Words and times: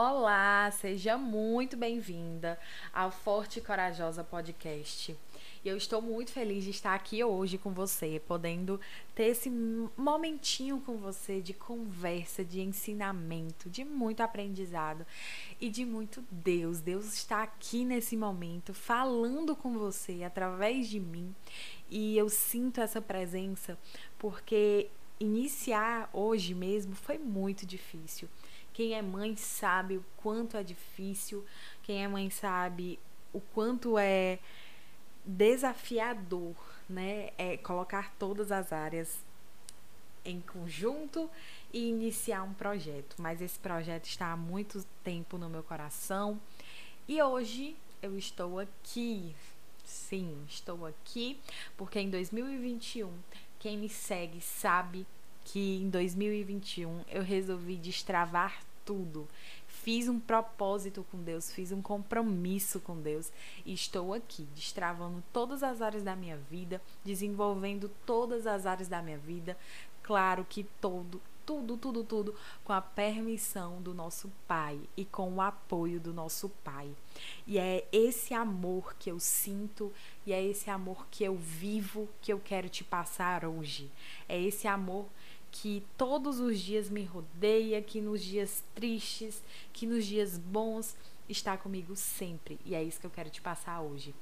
Olá, 0.00 0.70
seja 0.70 1.18
muito 1.18 1.76
bem-vinda 1.76 2.56
ao 2.92 3.10
Forte 3.10 3.58
e 3.58 3.62
Corajosa 3.62 4.22
Podcast. 4.22 5.18
E 5.64 5.68
eu 5.68 5.76
estou 5.76 6.00
muito 6.00 6.30
feliz 6.30 6.62
de 6.62 6.70
estar 6.70 6.94
aqui 6.94 7.24
hoje 7.24 7.58
com 7.58 7.72
você, 7.72 8.22
podendo 8.28 8.80
ter 9.12 9.24
esse 9.24 9.50
momentinho 9.50 10.80
com 10.82 10.98
você 10.98 11.40
de 11.40 11.52
conversa, 11.52 12.44
de 12.44 12.60
ensinamento, 12.60 13.68
de 13.68 13.84
muito 13.84 14.20
aprendizado 14.20 15.04
e 15.60 15.68
de 15.68 15.84
muito 15.84 16.22
Deus. 16.30 16.80
Deus 16.80 17.12
está 17.12 17.42
aqui 17.42 17.84
nesse 17.84 18.16
momento 18.16 18.72
falando 18.72 19.56
com 19.56 19.76
você 19.76 20.22
através 20.22 20.86
de 20.86 21.00
mim. 21.00 21.34
E 21.90 22.16
eu 22.16 22.28
sinto 22.28 22.80
essa 22.80 23.02
presença 23.02 23.76
porque 24.16 24.90
iniciar 25.18 26.08
hoje 26.12 26.54
mesmo 26.54 26.94
foi 26.94 27.18
muito 27.18 27.66
difícil. 27.66 28.28
Quem 28.78 28.94
é 28.94 29.02
mãe 29.02 29.34
sabe 29.34 29.96
o 29.96 30.04
quanto 30.18 30.56
é 30.56 30.62
difícil, 30.62 31.44
quem 31.82 32.04
é 32.04 32.06
mãe 32.06 32.30
sabe 32.30 32.96
o 33.32 33.40
quanto 33.40 33.98
é 33.98 34.38
desafiador, 35.24 36.54
né? 36.88 37.32
É 37.36 37.56
colocar 37.56 38.14
todas 38.20 38.52
as 38.52 38.72
áreas 38.72 39.18
em 40.24 40.40
conjunto 40.40 41.28
e 41.72 41.88
iniciar 41.88 42.44
um 42.44 42.54
projeto. 42.54 43.16
Mas 43.18 43.42
esse 43.42 43.58
projeto 43.58 44.04
está 44.04 44.30
há 44.30 44.36
muito 44.36 44.86
tempo 45.02 45.36
no 45.36 45.48
meu 45.48 45.64
coração 45.64 46.40
e 47.08 47.20
hoje 47.20 47.74
eu 48.00 48.16
estou 48.16 48.60
aqui. 48.60 49.34
Sim, 49.84 50.44
estou 50.48 50.86
aqui 50.86 51.40
porque 51.76 51.98
em 51.98 52.10
2021 52.10 53.12
quem 53.58 53.76
me 53.76 53.88
segue 53.88 54.40
sabe 54.40 55.04
que 55.44 55.78
em 55.82 55.90
2021 55.90 57.04
eu 57.08 57.22
resolvi 57.22 57.74
destravar 57.74 58.67
tudo. 58.88 59.28
Fiz 59.66 60.08
um 60.08 60.18
propósito 60.18 61.04
com 61.10 61.22
Deus, 61.22 61.52
fiz 61.52 61.72
um 61.72 61.82
compromisso 61.82 62.80
com 62.80 62.98
Deus 62.98 63.30
e 63.66 63.74
estou 63.74 64.14
aqui, 64.14 64.48
destravando 64.54 65.22
todas 65.30 65.62
as 65.62 65.82
áreas 65.82 66.02
da 66.02 66.16
minha 66.16 66.38
vida, 66.50 66.80
desenvolvendo 67.04 67.90
todas 68.06 68.46
as 68.46 68.64
áreas 68.64 68.88
da 68.88 69.02
minha 69.02 69.18
vida. 69.18 69.58
Claro 70.02 70.46
que 70.48 70.64
todo, 70.80 71.20
tudo, 71.44 71.76
tudo, 71.76 72.02
tudo 72.02 72.34
com 72.64 72.72
a 72.72 72.80
permissão 72.80 73.82
do 73.82 73.92
nosso 73.92 74.32
Pai 74.46 74.80
e 74.96 75.04
com 75.04 75.34
o 75.34 75.42
apoio 75.42 76.00
do 76.00 76.14
nosso 76.14 76.48
Pai. 76.64 76.90
E 77.46 77.58
é 77.58 77.86
esse 77.92 78.32
amor 78.32 78.94
que 78.98 79.10
eu 79.10 79.20
sinto 79.20 79.92
e 80.24 80.32
é 80.32 80.42
esse 80.42 80.70
amor 80.70 81.06
que 81.10 81.24
eu 81.24 81.36
vivo 81.36 82.08
que 82.22 82.32
eu 82.32 82.40
quero 82.40 82.70
te 82.70 82.82
passar 82.82 83.44
hoje. 83.44 83.90
É 84.26 84.40
esse 84.40 84.66
amor 84.66 85.06
que 85.50 85.84
todos 85.96 86.40
os 86.40 86.60
dias 86.60 86.88
me 86.90 87.04
rodeia, 87.04 87.82
que 87.82 88.00
nos 88.00 88.22
dias 88.22 88.62
tristes, 88.74 89.42
que 89.72 89.86
nos 89.86 90.04
dias 90.06 90.38
bons 90.38 90.96
está 91.28 91.56
comigo 91.56 91.94
sempre. 91.96 92.58
E 92.64 92.74
é 92.74 92.82
isso 92.82 93.00
que 93.00 93.06
eu 93.06 93.10
quero 93.10 93.30
te 93.30 93.40
passar 93.40 93.80
hoje. 93.80 94.14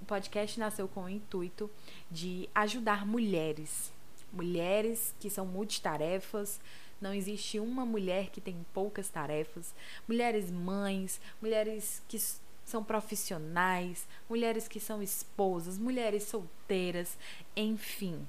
O 0.00 0.04
podcast 0.04 0.58
nasceu 0.58 0.88
com 0.88 1.04
o 1.04 1.08
intuito 1.08 1.70
de 2.10 2.48
ajudar 2.54 3.06
mulheres, 3.06 3.92
mulheres 4.32 5.14
que 5.20 5.30
são 5.30 5.46
multitarefas. 5.46 6.60
Não 7.00 7.12
existe 7.12 7.58
uma 7.58 7.84
mulher 7.84 8.30
que 8.30 8.40
tem 8.40 8.64
poucas 8.72 9.08
tarefas. 9.08 9.74
Mulheres 10.08 10.50
mães, 10.50 11.20
mulheres 11.40 12.02
que 12.08 12.18
são 12.64 12.82
profissionais, 12.82 14.06
mulheres 14.28 14.66
que 14.66 14.80
são 14.80 15.02
esposas, 15.02 15.76
mulheres 15.76 16.24
solteiras, 16.24 17.18
enfim 17.54 18.26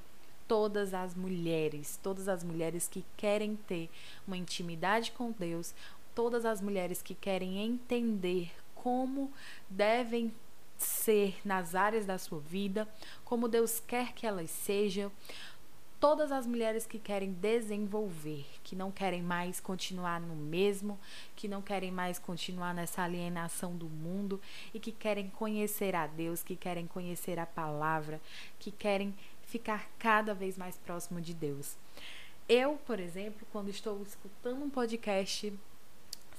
todas 0.48 0.94
as 0.94 1.16
mulheres, 1.16 2.00
todas 2.02 2.28
as 2.28 2.44
mulheres 2.44 2.88
que 2.88 3.04
querem 3.18 3.56
ter 3.56 3.90
uma 4.28 4.38
intimidade 4.38 5.12
com 5.12 5.32
Deus, 5.32 5.74
todas 6.14 6.46
as 6.46 6.62
mulheres 6.62 7.02
que 7.02 7.14
querem 7.14 7.60
entender 7.60 8.52
como 8.76 9.32
devem 9.70 10.34
ser 10.78 11.38
nas 11.44 11.73
áreas 11.73 12.05
da 12.05 12.17
sua 12.17 12.39
vida, 12.39 12.88
como 13.23 13.48
Deus 13.48 13.80
quer 13.80 14.14
que 14.14 14.28
elas 14.28 14.52
sejam, 14.52 15.11
todas 16.00 16.32
as 16.32 16.45
mulheres 16.45 16.86
que 16.86 17.00
querem 17.00 17.32
desenvolver, 17.32 18.45
que 18.64 18.76
não 18.76 18.92
querem 18.92 19.23
mais 19.23 19.60
continuar 19.60 20.20
no 20.22 20.36
mesmo, 20.36 21.00
que 21.36 21.48
não 21.48 21.61
querem 21.61 21.92
mais 21.92 22.20
continuar 22.20 22.73
nessa 22.73 23.02
alienação 23.02 23.76
do 23.76 23.88
mundo 23.88 24.39
e 24.73 24.80
que 24.80 24.92
querem 24.92 25.30
conhecer 25.30 25.95
a 25.95 26.05
Deus, 26.05 26.44
que 26.44 26.55
querem 26.55 26.86
conhecer 26.86 27.39
a 27.39 27.45
palavra, 27.45 28.22
que 28.60 28.72
querem 28.72 29.16
ficar 29.55 29.89
cada 29.98 30.33
vez 30.33 30.58
mais 30.58 30.76
próximo 30.77 31.21
de 31.21 31.33
Deus. 31.33 31.77
Eu, 32.48 32.77
por 32.86 32.99
exemplo, 32.99 33.48
quando 33.54 33.70
estou 33.70 34.04
escutando 34.04 34.61
um 34.61 34.70
podcast, 34.70 35.54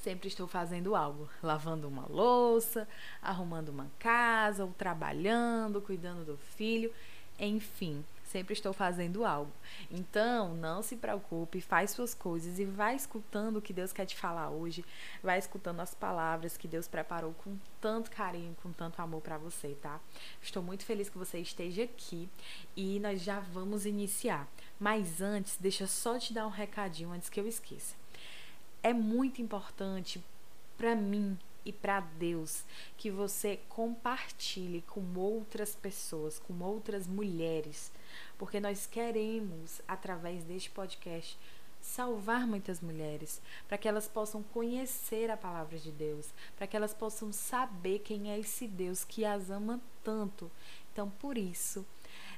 sempre 0.03 0.29
estou 0.29 0.47
fazendo 0.47 0.95
algo, 0.95 1.27
lavando 1.43 1.89
uma 1.89 2.07
louça, 2.11 2.87
arrumando 3.23 3.71
uma 3.71 3.91
casa, 3.99 4.65
ou 4.65 4.71
trabalhando, 4.77 5.81
cuidando 5.81 6.27
do 6.27 6.37
filho, 6.37 6.93
enfim, 7.41 8.05
sempre 8.37 8.53
estou 8.53 8.75
fazendo 8.75 9.25
algo. 9.25 9.51
Então, 9.91 10.55
não 10.55 10.83
se 10.83 10.95
preocupe, 10.95 11.59
faz 11.63 11.93
suas 11.93 12.13
coisas 12.13 12.59
e 12.59 12.67
vai 12.67 12.95
escutando 12.95 13.57
o 13.57 13.63
que 13.63 13.73
Deus 13.73 13.95
quer 13.95 14.05
te 14.05 14.15
falar 14.15 14.51
hoje, 14.51 14.85
vai 15.23 15.39
escutando 15.39 15.81
as 15.81 15.95
palavras 15.95 16.55
que 16.55 16.69
Deus 16.69 16.87
preparou 16.87 17.33
com 17.33 17.57
tanto 17.81 18.11
carinho, 18.11 18.55
com 18.63 18.71
tanto 18.73 19.01
amor 19.01 19.23
para 19.23 19.39
você, 19.39 19.75
tá? 19.81 19.99
Estou 20.43 20.63
muito 20.63 20.85
feliz 20.85 21.09
que 21.09 21.17
você 21.17 21.39
esteja 21.39 21.85
aqui 21.85 22.29
e 22.77 23.01
nós 23.01 23.23
já 23.23 23.41
vamos 23.41 23.87
iniciar. 23.87 24.47
Mas 24.79 25.23
antes, 25.23 25.57
deixa 25.59 25.87
só 25.87 26.19
te 26.19 26.35
dar 26.35 26.47
um 26.47 26.51
recadinho 26.51 27.13
antes 27.13 27.31
que 27.31 27.41
eu 27.41 27.49
esqueça. 27.49 27.95
É 28.83 28.93
muito 28.93 29.41
importante 29.41 30.23
para 30.77 30.95
mim 30.95 31.39
e 31.67 31.73
para 31.73 31.99
Deus 32.01 32.65
que 32.97 33.11
você 33.11 33.59
compartilhe 33.69 34.83
com 34.83 35.03
outras 35.17 35.75
pessoas, 35.75 36.39
com 36.39 36.63
outras 36.63 37.09
mulheres, 37.09 37.91
porque 38.39 38.61
nós 38.61 38.87
queremos, 38.87 39.81
através 39.87 40.45
deste 40.45 40.71
podcast, 40.71 41.39
salvar 41.81 42.47
muitas 42.47 42.81
mulheres, 42.81 43.41
para 43.69 43.79
que 43.79 43.89
elas 43.89 44.09
possam 44.09 44.43
conhecer 44.43 45.31
a 45.31 45.37
palavra 45.37 45.79
de 45.79 45.93
Deus, 45.93 46.27
para 46.57 46.67
que 46.67 46.77
elas 46.77 46.93
possam 46.93 47.33
saber 47.33 48.01
quem 48.01 48.31
é 48.31 48.39
esse 48.39 48.67
Deus 48.67 49.05
que 49.05 49.25
as 49.25 49.51
ama 49.51 49.81
tanto. 50.03 50.51
Então, 50.93 51.11
por 51.11 51.37
isso, 51.37 51.87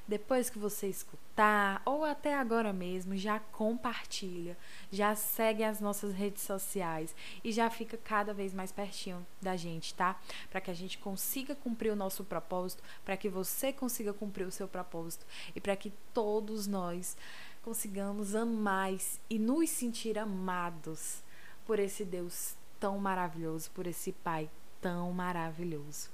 depois 0.09 0.49
que 0.49 0.57
você 0.57 0.87
escutar, 0.87 1.83
ou 1.85 2.03
até 2.03 2.33
agora 2.33 2.73
mesmo, 2.73 3.15
já 3.15 3.39
compartilha, 3.39 4.57
já 4.91 5.15
segue 5.15 5.63
as 5.63 5.79
nossas 5.79 6.15
redes 6.15 6.41
sociais 6.41 7.15
e 7.43 7.51
já 7.51 7.69
fica 7.69 7.95
cada 7.95 8.33
vez 8.33 8.51
mais 8.51 8.71
pertinho 8.71 9.23
da 9.39 9.55
gente, 9.55 9.93
tá? 9.93 10.19
Para 10.49 10.59
que 10.59 10.71
a 10.71 10.73
gente 10.73 10.97
consiga 10.97 11.53
cumprir 11.53 11.91
o 11.91 11.95
nosso 11.95 12.23
propósito, 12.23 12.83
para 13.05 13.15
que 13.15 13.29
você 13.29 13.71
consiga 13.71 14.11
cumprir 14.11 14.47
o 14.47 14.51
seu 14.51 14.67
propósito 14.67 15.27
e 15.55 15.61
para 15.61 15.75
que 15.75 15.93
todos 16.11 16.65
nós 16.65 17.15
consigamos 17.61 18.33
amar 18.33 18.89
e 19.29 19.37
nos 19.37 19.69
sentir 19.69 20.17
amados 20.17 21.21
por 21.67 21.77
esse 21.77 22.03
Deus 22.03 22.55
tão 22.79 22.97
maravilhoso, 22.97 23.69
por 23.75 23.85
esse 23.85 24.11
Pai 24.11 24.49
tão 24.81 25.11
maravilhoso. 25.13 26.09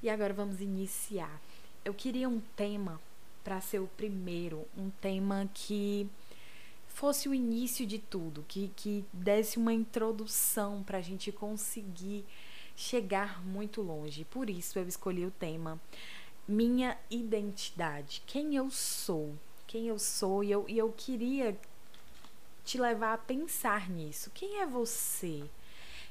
E 0.00 0.08
agora 0.08 0.32
vamos 0.32 0.60
iniciar. 0.60 1.40
Eu 1.84 1.92
queria 1.92 2.28
um 2.28 2.40
tema 2.54 3.00
para 3.44 3.60
ser 3.60 3.78
o 3.78 3.86
primeiro, 3.86 4.66
um 4.76 4.88
tema 4.88 5.48
que 5.52 6.08
fosse 6.88 7.28
o 7.28 7.34
início 7.34 7.86
de 7.86 7.98
tudo, 7.98 8.44
que, 8.48 8.70
que 8.74 9.04
desse 9.12 9.58
uma 9.58 9.72
introdução 9.72 10.82
para 10.82 10.98
a 10.98 11.02
gente 11.02 11.30
conseguir 11.30 12.24
chegar 12.74 13.44
muito 13.44 13.82
longe. 13.82 14.24
Por 14.24 14.48
isso 14.48 14.78
eu 14.78 14.88
escolhi 14.88 15.26
o 15.26 15.30
tema 15.30 15.78
Minha 16.48 16.96
Identidade. 17.10 18.22
Quem 18.26 18.56
eu 18.56 18.70
sou? 18.70 19.34
Quem 19.66 19.88
eu 19.88 19.98
sou? 19.98 20.42
E 20.42 20.50
eu, 20.50 20.64
e 20.68 20.78
eu 20.78 20.92
queria 20.96 21.56
te 22.64 22.78
levar 22.78 23.12
a 23.12 23.18
pensar 23.18 23.90
nisso. 23.90 24.30
Quem 24.32 24.60
é 24.60 24.66
você? 24.66 25.44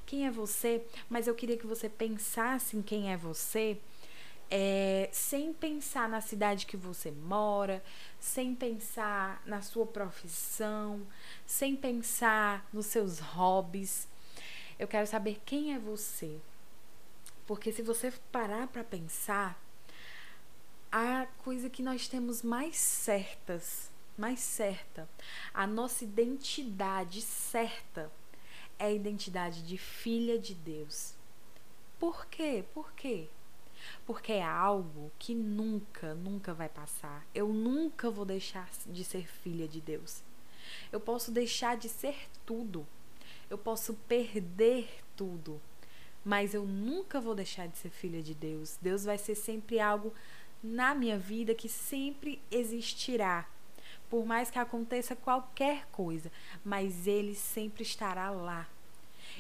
Quem 0.06 0.28
é 0.28 0.31
você? 0.31 0.86
Mas 1.10 1.28
eu 1.28 1.34
queria 1.34 1.57
que 1.57 1.66
você 1.66 1.90
pensasse 1.90 2.78
em 2.78 2.81
quem 2.81 3.12
é 3.12 3.18
você 3.18 3.80
é, 4.56 5.10
sem 5.12 5.52
pensar 5.52 6.08
na 6.08 6.22
cidade 6.22 6.68
que 6.68 6.78
você 6.78 7.10
mora, 7.10 7.84
sem 8.20 8.54
pensar 8.54 9.42
na 9.48 9.64
sua 9.64 9.84
profissão, 9.84 11.02
sem 11.44 11.76
pensar 11.76 12.64
nos 12.72 12.86
seus 12.86 13.18
hobbies. 13.18 14.08
Eu 14.78 14.88
quero 14.88 15.08
saber 15.08 15.42
quem 15.44 15.74
é 15.74 15.80
você. 15.80 16.40
Porque 17.48 17.72
se 17.72 17.82
você 17.82 18.14
parar 18.32 18.68
para 18.68 18.84
pensar, 18.84 19.60
a 20.92 21.26
coisa 21.40 21.68
que 21.68 21.82
nós 21.82 22.08
temos 22.08 22.44
mais 22.44 22.76
certas, 22.76 23.90
mais 24.16 24.40
certa, 24.40 25.10
a 25.52 25.66
nossa 25.66 26.04
identidade 26.04 27.24
certa 27.24 28.12
é 28.78 28.86
a 28.86 28.92
identidade 28.92 29.64
de 29.64 29.80
filha 29.80 30.38
de 30.38 30.54
Deus. 30.54 31.16
Por 32.00 32.28
quê? 32.28 32.64
Por 32.72 32.94
quê? 32.94 33.30
Porque 34.06 34.33
é 34.33 34.44
algo 34.44 35.12
que 35.18 35.33
nunca, 35.33 36.13
nunca 36.13 36.53
vai 36.53 36.69
passar. 36.69 37.25
Eu 37.33 37.47
nunca 37.50 38.09
vou 38.09 38.25
deixar 38.25 38.69
de 38.85 39.03
ser 39.03 39.27
filha 39.27 39.68
de 39.68 39.81
Deus. 39.81 40.21
Eu 40.91 41.00
posso 41.00 41.31
deixar 41.31 41.77
de 41.77 41.89
ser 41.89 42.15
tudo. 42.45 42.85
eu 43.50 43.57
posso 43.57 43.94
perder 44.07 45.03
tudo, 45.15 45.62
mas 46.25 46.53
eu 46.53 46.65
nunca 46.65 47.21
vou 47.21 47.35
deixar 47.35 47.68
de 47.68 47.77
ser 47.77 47.89
filha 47.89 48.21
de 48.21 48.33
Deus. 48.33 48.77
Deus 48.81 49.03
vai 49.03 49.18
ser 49.18 49.35
sempre 49.35 49.80
algo 49.80 50.13
na 50.63 50.95
minha 50.95 51.18
vida 51.18 51.53
que 51.53 51.69
sempre 51.69 52.41
existirá. 52.50 53.47
Por 54.09 54.25
mais 54.25 54.50
que 54.50 54.57
aconteça 54.57 55.15
qualquer 55.15 55.85
coisa, 55.91 56.31
mas 56.63 57.06
ele 57.06 57.35
sempre 57.35 57.83
estará 57.83 58.30
lá. 58.31 58.68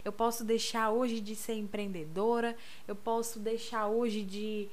Eu 0.03 0.11
posso 0.11 0.43
deixar 0.43 0.91
hoje 0.91 1.19
de 1.19 1.35
ser 1.35 1.55
empreendedora, 1.55 2.55
eu 2.87 2.95
posso 2.95 3.39
deixar 3.39 3.87
hoje 3.87 4.23
de 4.23 4.69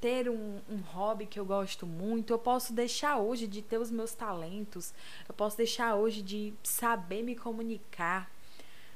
ter 0.00 0.30
um, 0.30 0.60
um, 0.68 0.78
hobby 0.78 1.26
que 1.26 1.38
eu 1.38 1.44
gosto 1.44 1.86
muito, 1.86 2.32
eu 2.32 2.38
posso 2.38 2.72
deixar 2.72 3.18
hoje 3.18 3.46
de 3.46 3.60
ter 3.60 3.78
os 3.78 3.90
meus 3.90 4.14
talentos, 4.14 4.94
eu 5.28 5.34
posso 5.34 5.56
deixar 5.56 5.94
hoje 5.94 6.22
de 6.22 6.54
saber 6.62 7.22
me 7.22 7.36
comunicar, 7.36 8.30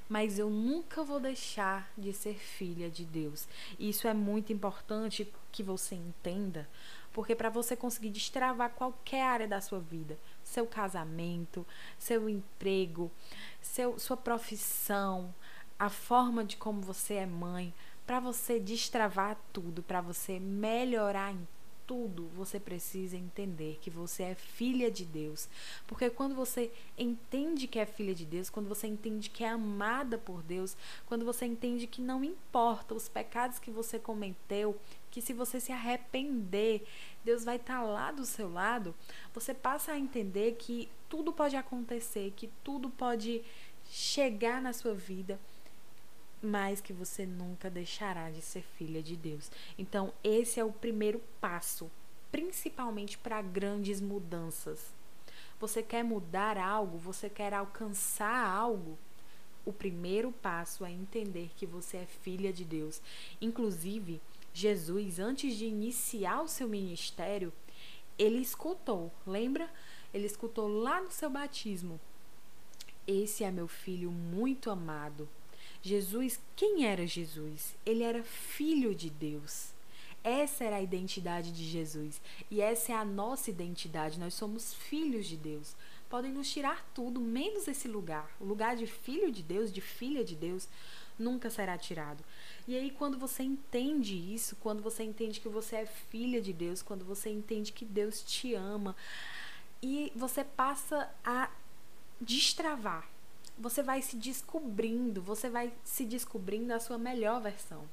mas 0.09 0.39
eu 0.39 0.49
nunca 0.49 1.03
vou 1.03 1.21
deixar 1.21 1.93
de 1.97 2.13
ser 2.13 2.37
filha 2.37 2.91
de 2.91 3.05
Deus. 3.05 3.47
E 3.79 3.91
isso 3.91 4.09
é 4.09 4.15
muito 4.15 4.53
importante 4.53 5.31
que 5.53 5.63
você 5.63 5.95
entenda, 5.95 6.69
porque 7.13 7.35
para 7.35 7.51
você 7.51 7.77
conseguir 7.77 8.11
destravar 8.11 8.71
qualquer 8.71 9.23
área 9.23 9.47
da 9.47 9.61
sua 9.61 9.81
vida, 9.81 10.19
seu 10.45 10.67
casamento, 10.67 11.67
seu 11.99 12.29
emprego, 12.29 13.11
seu, 13.61 13.99
sua 13.99 14.17
profissão, 14.17 15.35
a 15.79 15.89
forma 15.89 16.45
de 16.45 16.57
como 16.57 16.81
você 16.81 17.15
é 17.15 17.27
mãe, 17.27 17.75
para 18.07 18.21
você 18.21 18.61
destravar 18.61 19.37
tudo, 19.53 19.83
para 19.83 20.01
você 20.01 20.39
melhorar 20.39 21.33
em 21.33 21.49
tudo, 21.87 22.29
você 22.35 22.59
precisa 22.59 23.17
entender 23.17 23.79
que 23.81 23.91
você 23.91 24.23
é 24.23 24.35
filha 24.35 24.91
de 24.91 25.05
Deus. 25.05 25.49
Porque 25.87 26.11
quando 26.11 26.35
você 26.35 26.71
entende 26.97 27.67
que 27.67 27.79
é 27.79 27.87
filha 27.87 28.15
de 28.15 28.25
Deus, 28.25 28.51
quando 28.51 28.69
você 28.69 28.87
entende 28.87 29.31
que 29.31 29.45
é 29.45 29.49
amada 29.49 30.19
por 30.19 30.43
Deus, 30.43 30.77
quando 31.07 31.25
você 31.25 31.45
entende 31.47 31.87
que 31.87 32.01
não 32.01 32.25
importa 32.25 32.95
os 32.95 33.09
pecados 33.09 33.59
que 33.59 33.71
você 33.71 33.99
cometeu, 33.99 34.79
que 35.11 35.21
se 35.21 35.33
você 35.33 35.61
se 35.61 35.73
arrepender, 35.73 36.87
Deus 37.25 37.45
vai 37.45 37.57
estar 37.57 37.81
tá 37.81 37.83
lá 37.83 38.13
do 38.13 38.25
seu 38.25 38.53
lado, 38.53 38.95
você 39.33 39.55
passa 39.55 39.93
a 39.93 39.99
entender 39.99 40.57
que 40.59 40.89
tudo 41.09 41.33
pode 41.33 41.57
acontecer, 41.57 42.33
que 42.37 42.49
tudo 42.63 42.91
pode 42.91 43.43
chegar 43.91 44.61
na 44.61 44.73
sua 44.73 44.95
vida 44.95 45.39
mas 46.45 46.81
que 46.81 46.93
você 46.93 47.25
nunca 47.25 47.71
deixará 47.71 48.31
de 48.31 48.43
ser 48.43 48.63
filha 48.77 49.03
de 49.03 49.17
Deus. 49.17 49.51
Então, 49.79 50.13
esse 50.23 50.61
é 50.61 50.65
o 50.65 50.71
primeiro 50.71 51.21
passo, 51.41 51.91
principalmente 52.31 53.17
para 53.17 53.41
grandes 53.41 54.01
mudanças. 54.01 54.93
Você 55.59 55.83
quer 55.83 56.05
mudar 56.05 56.59
algo, 56.59 56.99
você 56.99 57.31
quer 57.31 57.55
alcançar 57.55 58.47
algo, 58.47 58.99
o 59.65 59.73
primeiro 59.73 60.31
passo 60.31 60.85
é 60.85 60.91
entender 60.91 61.51
que 61.57 61.65
você 61.65 61.99
é 61.99 62.07
filha 62.07 62.53
de 62.53 62.65
Deus. 62.65 63.01
Inclusive, 63.41 64.21
Jesus, 64.55 65.19
antes 65.19 65.57
de 65.57 65.67
iniciar 65.67 66.41
o 66.41 66.49
seu 66.49 66.67
ministério, 66.67 67.53
ele 68.17 68.39
escutou, 68.39 69.13
lembra? 69.27 69.69
Ele 70.15 70.25
escutou 70.25 70.69
lá 70.69 71.03
no 71.03 71.11
seu 71.11 71.29
batismo: 71.29 72.01
Esse 73.07 73.45
é 73.45 73.51
meu 73.51 73.69
filho 73.69 74.11
muito 74.11 74.71
amado 74.71 75.29
Jesus, 75.85 76.41
quem 76.57 76.87
era 76.87 77.07
Jesus? 77.07 77.75
Ele 77.85 78.03
era 78.03 78.23
filho 78.23 78.95
de 78.95 79.11
Deus. 79.11 79.75
Essa 80.25 80.65
era 80.65 80.77
a 80.77 80.83
identidade 80.83 81.53
de 81.53 81.63
Jesus. 81.63 82.23
E 82.51 82.63
essa 82.63 82.93
é 82.93 82.95
a 82.95 83.05
nossa 83.05 83.51
identidade. 83.51 84.19
Nós 84.19 84.33
somos 84.33 84.73
filhos 84.73 85.27
de 85.27 85.37
Deus. 85.37 85.77
Podem 86.09 86.33
nos 86.33 86.51
tirar 86.51 86.85
tudo, 86.95 87.21
menos 87.21 87.67
esse 87.67 87.89
lugar. 87.89 88.31
O 88.41 88.45
lugar 88.45 88.77
de 88.77 88.87
filho 88.87 89.31
de 89.31 89.43
Deus, 89.43 89.73
de 89.73 89.81
filha 89.81 90.25
de 90.25 90.35
Deus, 90.35 90.69
nunca 91.19 91.51
será 91.51 91.77
tirado. 91.77 92.25
E 92.67 92.77
aí, 92.77 92.91
quando 92.91 93.19
você 93.19 93.43
entende 93.43 94.15
isso, 94.15 94.57
quando 94.57 94.83
você 94.83 95.03
entende 95.03 95.41
que 95.41 95.49
você 95.49 95.77
é 95.77 95.87
filha 95.87 96.41
de 96.41 96.53
Deus, 96.53 96.83
quando 96.83 97.05
você 97.05 97.31
entende 97.31 97.73
que 97.73 97.85
Deus 97.85 98.23
te 98.23 98.55
ama, 98.55 98.95
e 99.83 100.13
você 100.15 100.45
passa 100.45 101.11
a 101.25 101.51
destravar 102.21 103.09
você 103.57 103.83
vai 103.83 104.03
se 104.03 104.17
descobrindo, 104.17 105.23
você 105.23 105.49
vai 105.49 105.73
se 105.85 106.05
descobrindo 106.05 106.73
a 106.73 106.81
sua 106.81 106.99
melhor 106.99 107.41
versão. 107.41 107.89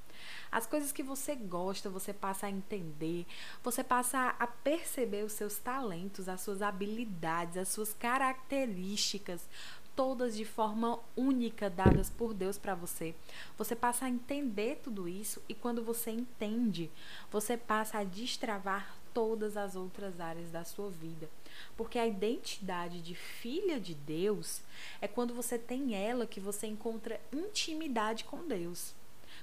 As 0.51 0.65
coisas 0.65 0.91
que 0.91 1.03
você 1.03 1.35
gosta, 1.35 1.89
você 1.89 2.13
passa 2.13 2.47
a 2.47 2.49
entender, 2.49 3.25
você 3.63 3.83
passa 3.83 4.35
a 4.39 4.47
perceber 4.47 5.23
os 5.23 5.33
seus 5.33 5.57
talentos, 5.57 6.27
as 6.27 6.41
suas 6.41 6.61
habilidades, 6.61 7.57
as 7.57 7.69
suas 7.69 7.93
características, 7.93 9.47
todas 9.95 10.35
de 10.35 10.45
forma 10.45 10.99
única 11.15 11.69
dadas 11.69 12.09
por 12.09 12.33
Deus 12.33 12.57
para 12.57 12.75
você. 12.75 13.13
Você 13.57 13.75
passa 13.75 14.05
a 14.05 14.09
entender 14.09 14.79
tudo 14.83 15.07
isso 15.07 15.41
e 15.47 15.53
quando 15.53 15.83
você 15.83 16.11
entende, 16.11 16.89
você 17.31 17.57
passa 17.57 17.99
a 17.99 18.03
destravar 18.03 18.97
todas 19.13 19.57
as 19.57 19.75
outras 19.75 20.19
áreas 20.19 20.49
da 20.49 20.63
sua 20.63 20.89
vida. 20.89 21.29
Porque 21.75 21.99
a 21.99 22.07
identidade 22.07 23.01
de 23.01 23.13
filha 23.13 23.79
de 23.79 23.93
Deus 23.93 24.61
é 25.01 25.07
quando 25.07 25.33
você 25.33 25.57
tem 25.57 25.95
ela 25.95 26.25
que 26.25 26.39
você 26.39 26.67
encontra 26.67 27.19
intimidade 27.31 28.23
com 28.23 28.47
Deus. 28.47 28.93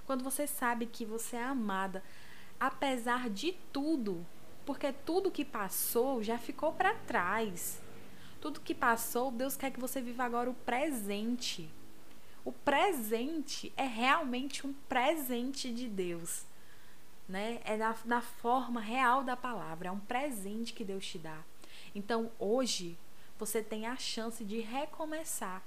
Quando 0.08 0.24
você 0.24 0.46
sabe 0.46 0.86
que 0.86 1.04
você 1.04 1.36
é 1.36 1.44
amada 1.44 2.02
apesar 2.58 3.28
de 3.28 3.52
tudo, 3.70 4.24
porque 4.64 4.90
tudo 4.90 5.30
que 5.30 5.44
passou 5.44 6.22
já 6.22 6.38
ficou 6.38 6.72
para 6.72 6.94
trás. 6.94 7.78
Tudo 8.40 8.62
que 8.62 8.74
passou, 8.74 9.30
Deus 9.30 9.54
quer 9.54 9.70
que 9.70 9.78
você 9.78 10.00
viva 10.00 10.24
agora 10.24 10.48
o 10.48 10.54
presente. 10.54 11.68
O 12.42 12.50
presente 12.50 13.70
é 13.76 13.84
realmente 13.86 14.66
um 14.66 14.72
presente 14.88 15.70
de 15.70 15.86
Deus. 15.86 16.46
Né? 17.28 17.60
É 17.62 17.76
na, 17.76 17.94
na 18.06 18.22
forma 18.22 18.80
real 18.80 19.22
da 19.22 19.36
palavra, 19.36 19.88
é 19.88 19.92
um 19.92 20.00
presente 20.00 20.72
que 20.72 20.86
Deus 20.86 21.06
te 21.06 21.18
dá. 21.18 21.42
Então, 21.94 22.32
hoje, 22.38 22.96
você 23.38 23.62
tem 23.62 23.86
a 23.86 23.96
chance 23.96 24.42
de 24.42 24.60
recomeçar, 24.60 25.62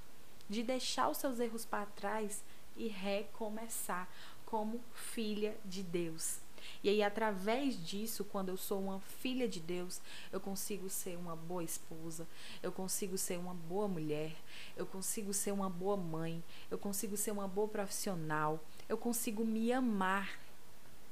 de 0.50 0.64
deixar 0.64 1.10
os 1.10 1.20
seus 1.20 1.40
erros 1.40 1.64
para 1.64 1.86
trás 1.86 2.44
e 2.76 2.88
recomeçar 2.88 4.08
como 4.52 4.82
filha 4.94 5.58
de 5.64 5.82
Deus. 5.82 6.42
E 6.84 6.90
aí, 6.90 7.02
através 7.02 7.82
disso, 7.84 8.26
quando 8.26 8.50
eu 8.50 8.58
sou 8.58 8.82
uma 8.82 9.00
filha 9.00 9.48
de 9.48 9.62
Deus, 9.62 10.02
eu 10.30 10.42
consigo 10.42 10.90
ser 10.90 11.18
uma 11.18 11.38
boa 11.38 11.64
esposa, 11.64 12.28
eu 12.62 12.70
consigo 12.70 13.18
ser 13.18 13.40
uma 13.40 13.54
boa 13.54 13.88
mulher, 13.88 14.36
eu 14.76 14.86
consigo 14.86 15.34
ser 15.34 15.54
uma 15.54 15.70
boa 15.70 15.96
mãe, 15.96 16.44
eu 16.70 16.78
consigo 16.78 17.16
ser 17.16 17.32
uma 17.32 17.48
boa 17.48 17.70
profissional, 17.70 18.60
eu 18.90 18.98
consigo 18.98 19.46
me 19.46 19.72
amar 19.72 20.38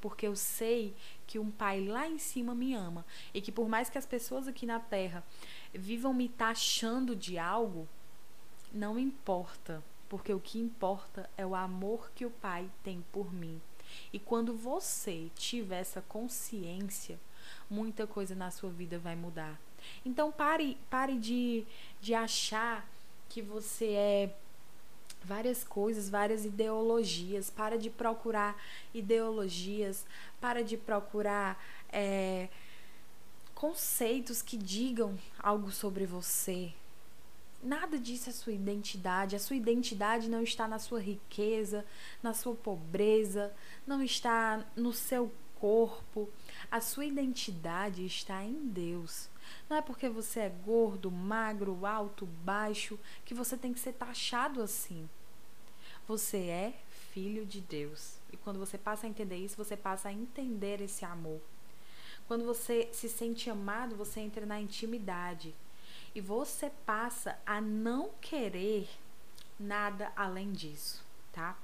porque 0.02 0.28
eu 0.28 0.36
sei 0.36 0.96
que 1.28 1.40
um 1.40 1.52
pai 1.52 1.86
lá 1.86 2.08
em 2.08 2.18
cima 2.18 2.54
me 2.54 2.74
ama 2.74 3.06
e 3.34 3.42
que 3.42 3.52
por 3.52 3.68
mais 3.68 3.90
que 3.90 3.98
as 3.98 4.06
pessoas 4.06 4.48
aqui 4.48 4.66
na 4.66 4.80
terra 4.80 5.24
vivam 5.74 6.14
me 6.14 6.30
taxando 6.30 7.16
de 7.16 7.38
algo, 7.38 7.88
não 8.72 8.98
importa, 9.00 9.84
porque 10.10 10.34
o 10.34 10.40
que 10.40 10.60
importa 10.60 11.30
é 11.38 11.46
o 11.46 11.56
amor 11.56 12.12
que 12.16 12.26
o 12.26 12.32
pai 12.32 12.70
tem 12.84 13.06
por 13.12 13.34
mim. 13.34 13.62
E 14.12 14.20
quando 14.20 14.54
você 14.56 15.30
tiver 15.36 15.80
essa 15.80 16.02
consciência, 16.02 17.20
muita 17.70 18.06
coisa 18.06 18.36
na 18.36 18.52
sua 18.52 18.70
vida 18.70 18.98
vai 18.98 19.16
mudar. 19.16 19.60
Então 20.06 20.32
pare, 20.32 20.78
pare 20.90 21.18
de, 21.18 21.66
de 22.02 22.14
achar 22.14 22.88
que 23.30 23.42
você 23.42 23.92
é 23.92 24.36
várias 25.24 25.64
coisas, 25.64 26.10
várias 26.10 26.46
ideologias. 26.46 27.50
Para 27.50 27.78
de 27.78 27.90
procurar 27.90 28.62
ideologias, 28.94 30.06
para 30.40 30.64
de 30.64 30.78
procurar 30.78 31.62
é, 31.92 32.50
conceitos 33.54 34.42
que 34.42 34.58
digam 34.58 35.18
algo 35.38 35.72
sobre 35.72 36.06
você. 36.06 36.74
Nada 37.62 38.00
disso 38.00 38.30
é 38.30 38.34
sua 38.34 38.54
identidade. 38.54 39.36
A 39.36 39.40
sua 39.40 39.56
identidade 39.56 40.30
não 40.30 40.42
está 40.42 40.68
na 40.68 40.80
sua 40.80 41.00
riqueza, 41.00 41.86
na 42.24 42.34
sua 42.34 42.56
pobreza, 42.56 43.54
não 43.86 44.02
está 44.02 44.66
no 44.76 44.94
seu 44.94 45.32
corpo. 45.60 46.30
A 46.72 46.80
sua 46.80 47.06
identidade 47.06 48.06
está 48.06 48.44
em 48.44 48.68
Deus. 48.68 49.30
Não 49.70 49.78
é 49.78 49.82
porque 49.82 50.08
você 50.08 50.42
é 50.42 50.50
gordo, 50.50 51.12
magro, 51.12 51.86
alto, 51.86 52.26
baixo 52.26 52.98
que 53.26 53.34
você 53.34 53.58
tem 53.58 53.74
que 53.74 53.80
ser 53.80 53.94
taxado 53.94 54.62
assim. 54.62 55.10
Você 56.08 56.38
é 56.38 56.74
filho 57.12 57.46
de 57.46 57.60
Deus. 57.60 58.16
E 58.32 58.38
quando 58.38 58.60
você 58.60 58.78
passa 58.78 59.06
a 59.06 59.10
entender 59.10 59.38
isso, 59.38 59.58
você 59.58 59.76
passa 59.76 60.10
a 60.10 60.14
entender 60.14 60.82
esse 60.82 61.04
amor. 61.04 61.42
Quando 62.28 62.46
você 62.46 62.90
se 62.94 63.10
sente 63.10 63.50
amado, 63.50 63.96
você 63.96 64.20
entra 64.20 64.46
na 64.46 64.62
intimidade. 64.62 65.54
E 66.14 66.22
você 66.22 66.72
passa 66.86 67.38
a 67.46 67.62
não 67.62 68.10
querer 68.22 68.90
nada 69.60 70.12
além 70.16 70.52
disso, 70.52 71.04
tá? 71.32 71.58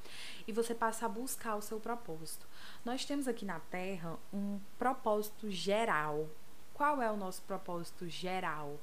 E 0.48 0.52
você 0.52 0.76
passa 0.76 1.06
a 1.06 1.10
buscar 1.10 1.56
o 1.56 1.62
seu 1.62 1.80
propósito. 1.80 2.46
Nós 2.84 3.06
temos 3.06 3.28
aqui 3.28 3.46
na 3.46 3.60
Terra 3.60 4.18
um 4.34 4.60
propósito 4.78 5.50
geral, 5.50 6.28
qual 6.74 7.02
é 7.02 7.12
o 7.12 7.18
nosso 7.18 7.42
propósito 7.44 8.08
geral? 8.08 8.80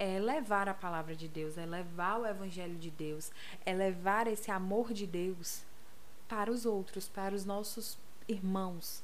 é 0.00 0.18
levar 0.18 0.66
a 0.66 0.72
palavra 0.72 1.14
de 1.14 1.28
Deus, 1.28 1.58
é 1.58 1.66
levar 1.66 2.18
o 2.18 2.26
evangelho 2.26 2.76
de 2.76 2.90
Deus, 2.90 3.30
é 3.66 3.74
levar 3.74 4.26
esse 4.26 4.50
amor 4.50 4.94
de 4.94 5.06
Deus 5.06 5.62
para 6.26 6.50
os 6.50 6.64
outros, 6.64 7.06
para 7.06 7.34
os 7.34 7.44
nossos 7.44 7.98
irmãos. 8.26 9.02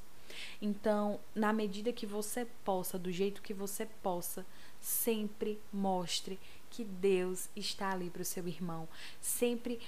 Então, 0.61 1.21
na 1.35 1.53
medida 1.53 1.93
que 1.93 2.07
você 2.07 2.47
possa, 2.65 2.99
do 2.99 3.13
jeito 3.13 3.43
que 3.43 3.53
você 3.53 3.85
possa, 4.03 4.47
sempre 4.87 5.61
mostre 5.73 6.39
que 6.71 6.85
Deus 6.85 7.49
está 7.57 7.91
ali 7.91 8.09
para 8.09 8.23
o 8.23 8.25
seu 8.25 8.47
irmão. 8.47 8.89
Sempre 9.21 9.81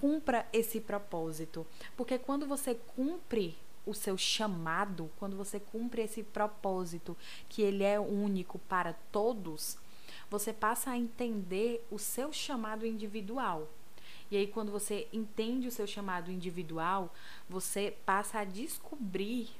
cumpra 0.00 0.46
esse 0.52 0.80
propósito. 0.80 1.66
Porque 1.96 2.18
quando 2.18 2.46
você 2.46 2.76
cumpre 2.94 3.56
o 3.84 3.92
seu 3.92 4.16
chamado, 4.16 5.10
quando 5.18 5.36
você 5.36 5.58
cumpre 5.58 6.02
esse 6.02 6.22
propósito, 6.22 7.16
que 7.48 7.62
ele 7.62 7.82
é 7.82 7.98
único 7.98 8.60
para 8.60 8.92
todos, 9.10 9.76
você 10.30 10.52
passa 10.52 10.92
a 10.92 10.98
entender 10.98 11.84
o 11.90 11.98
seu 11.98 12.32
chamado 12.32 12.86
individual. 12.86 13.68
E 14.30 14.36
aí, 14.36 14.46
quando 14.46 14.70
você 14.70 15.08
entende 15.12 15.66
o 15.66 15.72
seu 15.72 15.86
chamado 15.86 16.30
individual, 16.30 17.12
você 17.48 17.96
passa 18.06 18.38
a 18.38 18.44
descobrir 18.44 19.50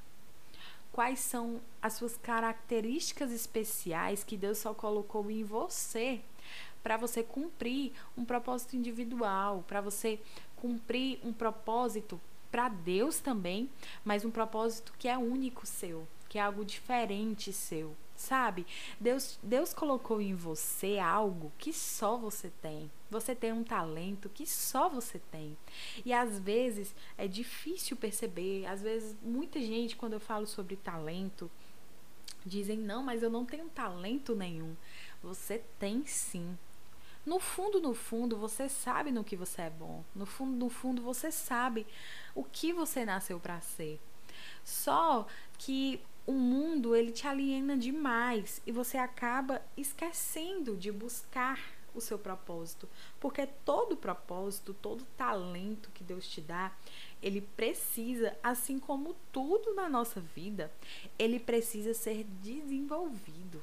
quais 0.95 1.19
são 1.19 1.61
as 1.83 1.95
suas 1.95 2.17
características 2.17 3.33
especiais 3.33 4.23
que 4.23 4.37
Deus 4.37 4.59
só 4.59 4.73
colocou 4.73 5.29
em 5.29 5.43
você 5.43 6.21
para 6.85 6.97
você 6.97 7.21
cumprir 7.21 7.93
um 8.17 8.25
propósito 8.25 8.77
individual, 8.77 9.65
para 9.67 9.81
você 9.81 10.21
cumprir 10.55 11.19
um 11.25 11.33
propósito 11.33 12.21
para 12.49 12.69
Deus 12.69 13.19
também, 13.19 13.69
mas 14.05 14.25
um 14.25 14.31
propósito 14.31 14.95
que 14.97 15.09
é 15.09 15.19
único 15.19 15.67
seu, 15.67 16.07
que 16.29 16.39
é 16.39 16.43
algo 16.43 16.65
diferente 16.65 17.53
seu, 17.53 17.97
sabe? 18.15 18.65
Deus, 19.01 19.37
Deus 19.43 19.75
colocou 19.75 20.21
em 20.21 20.37
você 20.37 21.01
algo 21.01 21.51
que 21.59 21.73
só 21.73 22.17
você 22.17 22.53
tem. 22.63 22.89
Você 23.15 23.33
tem 23.33 23.53
um 23.53 23.63
talento 23.63 24.29
que 24.29 24.45
só 24.45 24.89
você 24.89 25.21
tem. 25.31 25.57
E 26.05 26.13
às 26.13 26.41
vezes 26.41 26.93
é 27.17 27.29
difícil 27.29 27.97
perceber, 27.97 28.67
às 28.67 28.83
vezes 28.83 29.17
muita 29.23 29.61
gente 29.61 29.95
quando 29.95 30.15
eu 30.15 30.21
falo 30.21 30.49
sobre 30.49 30.75
talento 30.75 31.49
dizem: 32.45 32.77
"Não, 32.77 33.05
mas 33.05 33.23
eu 33.23 33.31
não 33.31 33.45
tenho 33.45 33.69
talento 33.69 34.35
nenhum". 34.35 34.75
Você 35.23 35.63
tem 35.79 36.05
sim. 36.05 36.59
No 37.25 37.39
fundo, 37.39 37.81
no 37.81 37.95
fundo, 37.95 38.37
você 38.37 38.69
sabe 38.69 39.13
no 39.13 39.23
que 39.23 39.37
você 39.37 39.63
é 39.63 39.71
bom. 39.71 40.03
No 40.13 40.27
fundo, 40.27 40.57
no 40.57 40.69
fundo, 40.69 41.01
você 41.01 41.31
sabe 41.31 41.87
o 42.35 42.43
que 42.43 42.73
você 42.73 43.05
nasceu 43.05 43.39
para 43.39 43.61
ser. 43.61 44.01
Só 44.65 45.27
que 45.57 46.01
o 46.27 46.33
mundo 46.33 46.97
ele 46.97 47.13
te 47.13 47.29
aliena 47.29 47.77
demais 47.77 48.61
e 48.67 48.73
você 48.73 48.99
acaba 48.99 49.63
esquecendo 49.77 50.77
de 50.77 50.91
buscar 50.91 51.61
o 51.95 52.01
seu 52.01 52.19
propósito, 52.19 52.89
porque 53.21 53.47
todo 53.65 53.97
propósito, 53.97 54.75
todo 54.75 55.07
talento 55.17 55.91
que 55.93 56.03
Deus 56.03 56.27
te 56.29 56.41
dá, 56.41 56.73
ele 57.23 57.41
precisa, 57.41 58.37
assim 58.43 58.79
como 58.79 59.15
tudo 59.33 59.75
na 59.75 59.89
nossa 59.89 60.21
vida, 60.21 60.71
ele 61.19 61.39
precisa 61.39 61.95
ser 61.95 62.25
desenvolvido 62.43 63.63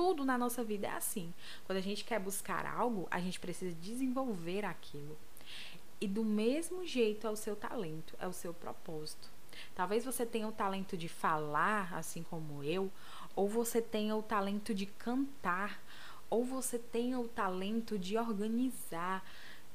tudo 0.00 0.24
na 0.24 0.38
nossa 0.38 0.64
vida 0.64 0.86
é 0.86 0.92
assim. 0.92 1.30
Quando 1.66 1.76
a 1.76 1.82
gente 1.82 2.04
quer 2.04 2.18
buscar 2.18 2.64
algo, 2.64 3.06
a 3.10 3.20
gente 3.20 3.38
precisa 3.38 3.76
desenvolver 3.82 4.64
aquilo. 4.64 5.14
E 6.00 6.08
do 6.08 6.24
mesmo 6.24 6.86
jeito 6.86 7.26
é 7.26 7.30
o 7.30 7.36
seu 7.36 7.54
talento, 7.54 8.16
é 8.18 8.26
o 8.26 8.32
seu 8.32 8.54
propósito. 8.54 9.28
Talvez 9.74 10.02
você 10.02 10.24
tenha 10.24 10.48
o 10.48 10.52
talento 10.52 10.96
de 10.96 11.06
falar, 11.06 11.92
assim 11.92 12.22
como 12.22 12.64
eu, 12.64 12.90
ou 13.36 13.46
você 13.46 13.82
tenha 13.82 14.16
o 14.16 14.22
talento 14.22 14.74
de 14.74 14.86
cantar, 14.86 15.82
ou 16.30 16.44
você 16.44 16.78
tenha 16.78 17.18
o 17.18 17.28
talento 17.28 17.98
de 17.98 18.16
organizar. 18.16 19.22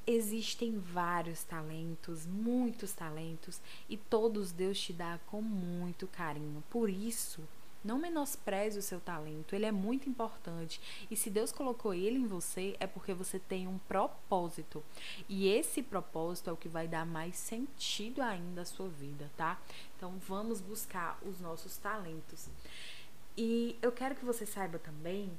Existem 0.07 0.79
vários 0.79 1.43
talentos, 1.43 2.25
muitos 2.25 2.93
talentos, 2.93 3.59
e 3.89 3.97
todos 3.97 4.51
Deus 4.51 4.79
te 4.79 4.93
dá 4.93 5.19
com 5.27 5.41
muito 5.41 6.07
carinho. 6.07 6.63
Por 6.69 6.89
isso, 6.89 7.41
não 7.85 7.99
menospreze 7.99 8.79
o 8.79 8.81
seu 8.81 8.99
talento, 8.99 9.53
ele 9.53 9.65
é 9.65 9.71
muito 9.71 10.09
importante. 10.09 10.81
E 11.09 11.15
se 11.15 11.29
Deus 11.29 11.51
colocou 11.51 11.93
ele 11.93 12.17
em 12.17 12.25
você, 12.25 12.75
é 12.79 12.87
porque 12.87 13.13
você 13.13 13.37
tem 13.37 13.67
um 13.67 13.77
propósito. 13.77 14.83
E 15.29 15.47
esse 15.47 15.83
propósito 15.83 16.49
é 16.49 16.53
o 16.53 16.57
que 16.57 16.67
vai 16.67 16.87
dar 16.87 17.05
mais 17.05 17.35
sentido 17.35 18.23
ainda 18.23 18.61
à 18.61 18.65
sua 18.65 18.89
vida, 18.89 19.31
tá? 19.37 19.61
Então 19.95 20.13
vamos 20.27 20.61
buscar 20.61 21.19
os 21.23 21.39
nossos 21.39 21.77
talentos. 21.77 22.47
E 23.37 23.77
eu 23.81 23.91
quero 23.91 24.15
que 24.15 24.25
você 24.25 24.45
saiba 24.45 24.79
também 24.79 25.31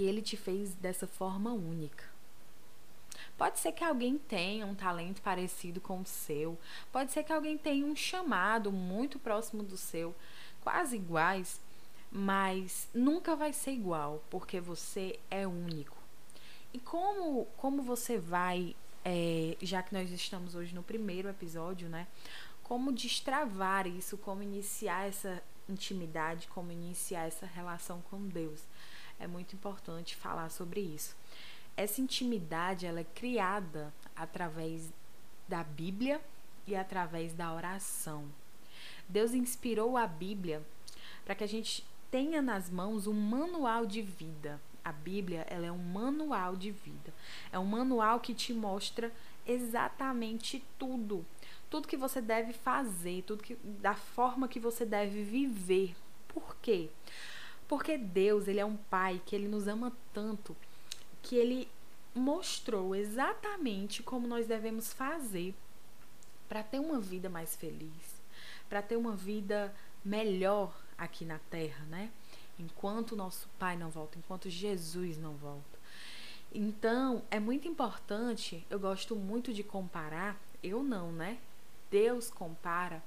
que 0.00 0.04
ele 0.04 0.22
te 0.22 0.34
fez 0.34 0.72
dessa 0.76 1.06
forma 1.06 1.52
única. 1.52 2.04
Pode 3.36 3.58
ser 3.58 3.70
que 3.72 3.84
alguém 3.84 4.16
tenha 4.16 4.64
um 4.64 4.74
talento 4.74 5.20
parecido 5.20 5.78
com 5.78 6.00
o 6.00 6.06
seu, 6.06 6.58
pode 6.90 7.12
ser 7.12 7.22
que 7.22 7.30
alguém 7.30 7.58
tenha 7.58 7.84
um 7.84 7.94
chamado 7.94 8.72
muito 8.72 9.18
próximo 9.18 9.62
do 9.62 9.76
seu, 9.76 10.14
quase 10.62 10.96
iguais, 10.96 11.60
mas 12.10 12.88
nunca 12.94 13.36
vai 13.36 13.52
ser 13.52 13.72
igual, 13.72 14.24
porque 14.30 14.58
você 14.58 15.20
é 15.30 15.46
único. 15.46 15.98
E 16.72 16.78
como, 16.78 17.44
como 17.58 17.82
você 17.82 18.16
vai, 18.16 18.74
é, 19.04 19.54
já 19.60 19.82
que 19.82 19.92
nós 19.92 20.10
estamos 20.10 20.54
hoje 20.54 20.74
no 20.74 20.82
primeiro 20.82 21.28
episódio, 21.28 21.90
né? 21.90 22.06
Como 22.62 22.90
destravar 22.90 23.86
isso, 23.86 24.16
como 24.16 24.42
iniciar 24.42 25.06
essa 25.06 25.42
intimidade, 25.68 26.48
como 26.48 26.72
iniciar 26.72 27.26
essa 27.26 27.44
relação 27.44 28.00
com 28.10 28.26
Deus. 28.28 28.62
É 29.20 29.26
muito 29.26 29.54
importante 29.54 30.16
falar 30.16 30.50
sobre 30.50 30.80
isso. 30.80 31.14
Essa 31.76 32.00
intimidade 32.00 32.86
ela 32.86 33.00
é 33.00 33.04
criada 33.04 33.92
através 34.16 34.90
da 35.46 35.62
Bíblia 35.62 36.20
e 36.66 36.74
através 36.74 37.32
da 37.34 37.52
oração. 37.52 38.24
Deus 39.08 39.34
inspirou 39.34 39.96
a 39.96 40.06
Bíblia 40.06 40.62
para 41.24 41.34
que 41.34 41.44
a 41.44 41.48
gente 41.48 41.84
tenha 42.10 42.40
nas 42.40 42.70
mãos 42.70 43.06
um 43.06 43.12
manual 43.12 43.84
de 43.84 44.00
vida. 44.00 44.60
A 44.82 44.92
Bíblia, 44.92 45.46
ela 45.48 45.66
é 45.66 45.72
um 45.72 45.78
manual 45.78 46.56
de 46.56 46.70
vida. 46.70 47.12
É 47.52 47.58
um 47.58 47.64
manual 47.64 48.20
que 48.20 48.32
te 48.32 48.54
mostra 48.54 49.12
exatamente 49.46 50.64
tudo, 50.78 51.26
tudo 51.68 51.88
que 51.88 51.96
você 51.96 52.20
deve 52.20 52.52
fazer, 52.52 53.22
tudo 53.22 53.42
que 53.42 53.54
da 53.54 53.94
forma 53.94 54.48
que 54.48 54.58
você 54.58 54.84
deve 54.86 55.22
viver. 55.22 55.94
Por 56.28 56.56
quê? 56.62 56.88
Porque 57.70 57.96
Deus, 57.96 58.48
ele 58.48 58.58
é 58.58 58.64
um 58.64 58.76
pai 58.76 59.22
que 59.24 59.36
ele 59.36 59.46
nos 59.46 59.68
ama 59.68 59.92
tanto 60.12 60.56
que 61.22 61.36
ele 61.36 61.68
mostrou 62.12 62.96
exatamente 62.96 64.02
como 64.02 64.26
nós 64.26 64.48
devemos 64.48 64.92
fazer 64.92 65.54
para 66.48 66.64
ter 66.64 66.80
uma 66.80 66.98
vida 66.98 67.28
mais 67.28 67.54
feliz, 67.54 68.20
para 68.68 68.82
ter 68.82 68.96
uma 68.96 69.14
vida 69.14 69.72
melhor 70.04 70.76
aqui 70.98 71.24
na 71.24 71.38
terra, 71.48 71.84
né? 71.84 72.10
Enquanto 72.58 73.14
nosso 73.14 73.48
Pai 73.56 73.76
não 73.76 73.88
volta, 73.88 74.18
enquanto 74.18 74.50
Jesus 74.50 75.16
não 75.16 75.34
volta. 75.36 75.78
Então, 76.52 77.22
é 77.30 77.38
muito 77.38 77.68
importante, 77.68 78.66
eu 78.68 78.80
gosto 78.80 79.14
muito 79.14 79.52
de 79.52 79.62
comparar, 79.62 80.36
eu 80.60 80.82
não, 80.82 81.12
né? 81.12 81.38
Deus 81.88 82.30
compara 82.30 83.00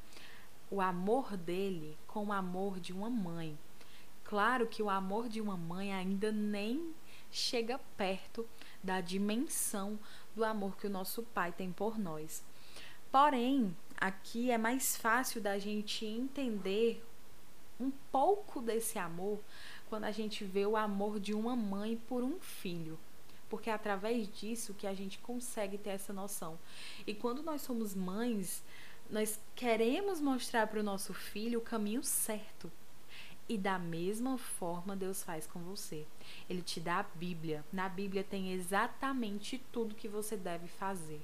o 0.71 0.79
amor 0.79 1.35
dele 1.35 1.97
com 2.07 2.27
o 2.27 2.31
amor 2.31 2.79
de 2.79 2.93
uma 2.93 3.09
mãe. 3.09 3.57
Claro 4.33 4.65
que 4.65 4.81
o 4.81 4.89
amor 4.89 5.29
de 5.29 5.39
uma 5.39 5.55
mãe 5.55 5.93
ainda 5.93 6.31
nem 6.31 6.91
chega 7.29 7.79
perto 7.95 8.49
da 8.83 8.99
dimensão 8.99 9.99
do 10.35 10.43
amor 10.43 10.75
que 10.75 10.87
o 10.87 10.89
nosso 10.89 11.21
Pai 11.21 11.51
tem 11.51 11.71
por 11.71 11.99
nós. 11.99 12.43
Porém, 13.11 13.77
aqui 13.95 14.49
é 14.49 14.57
mais 14.57 14.97
fácil 14.97 15.39
da 15.39 15.59
gente 15.59 16.03
entender 16.03 17.05
um 17.79 17.91
pouco 18.11 18.59
desse 18.59 18.97
amor 18.97 19.39
quando 19.87 20.05
a 20.05 20.11
gente 20.11 20.43
vê 20.43 20.65
o 20.65 20.75
amor 20.75 21.19
de 21.19 21.35
uma 21.35 21.55
mãe 21.55 21.95
por 21.95 22.23
um 22.23 22.39
filho. 22.39 22.97
Porque 23.47 23.69
é 23.69 23.73
através 23.73 24.27
disso 24.33 24.73
que 24.73 24.87
a 24.87 24.95
gente 24.95 25.19
consegue 25.19 25.77
ter 25.77 25.91
essa 25.91 26.11
noção. 26.11 26.57
E 27.05 27.13
quando 27.13 27.43
nós 27.43 27.61
somos 27.61 27.93
mães, 27.93 28.63
nós 29.11 29.39
queremos 29.53 30.19
mostrar 30.19 30.65
para 30.65 30.79
o 30.79 30.83
nosso 30.83 31.13
filho 31.13 31.59
o 31.59 31.63
caminho 31.63 32.01
certo. 32.01 32.71
E 33.47 33.57
da 33.57 33.77
mesma 33.77 34.37
forma 34.37 34.95
Deus 34.95 35.21
faz 35.21 35.45
com 35.45 35.59
você. 35.59 36.05
Ele 36.49 36.61
te 36.61 36.79
dá 36.79 36.99
a 36.99 37.05
Bíblia. 37.15 37.63
Na 37.71 37.89
Bíblia 37.89 38.23
tem 38.23 38.53
exatamente 38.53 39.61
tudo 39.71 39.95
que 39.95 40.07
você 40.07 40.37
deve 40.37 40.67
fazer. 40.67 41.21